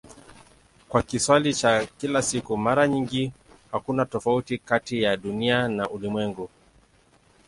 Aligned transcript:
Kwa 0.89 1.01
Kiswahili 1.03 1.53
cha 1.53 1.85
kila 1.97 2.21
siku 2.21 2.57
mara 2.57 2.87
nyingi 2.87 3.31
hakuna 3.71 4.05
tofauti 4.05 4.57
kati 4.57 5.01
ya 5.03 5.17
"Dunia" 5.17 5.67
na 5.67 5.89
"ulimwengu". 5.89 6.49